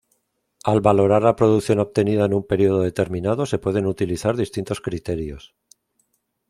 Al 0.63 0.81
valorar 0.81 1.21
la 1.21 1.35
producción 1.35 1.77
obtenida 1.77 2.25
en 2.25 2.33
un 2.33 2.41
periodo 2.43 2.79
determinado 2.81 3.45
se 3.45 3.59
pueden 3.59 3.85
utilizar 3.85 4.35
distintos 4.35 4.81
criterios. 4.81 5.53